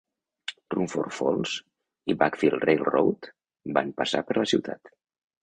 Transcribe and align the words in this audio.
Rumford 0.75 1.13
Falls 1.17 1.53
i 2.13 2.15
Buckfield 2.23 2.65
Railroad 2.71 3.29
van 3.77 3.93
passar 4.01 4.25
per 4.33 4.41
la 4.41 4.49
ciutat. 4.55 4.93